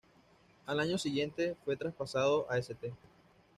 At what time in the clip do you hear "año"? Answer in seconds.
0.79-0.97